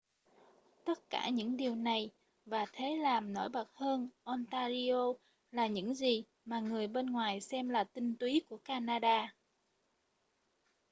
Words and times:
tất 0.85 1.09
cả 1.09 1.29
những 1.29 1.57
điều 1.57 1.75
này 1.75 2.09
và 2.45 2.65
thế 2.73 2.95
làm 2.95 3.33
nổi 3.33 3.49
bật 3.49 3.65
hơn 3.73 4.09
ontario 4.23 5.13
là 5.51 5.67
những 5.67 5.95
gì 5.95 6.23
mà 6.45 6.59
người 6.59 6.87
bên 6.87 7.05
ngoài 7.05 7.41
xem 7.41 7.69
là 7.69 7.83
tinh 7.83 8.15
túy 8.15 8.41
của 8.49 8.57
canada 8.57 9.35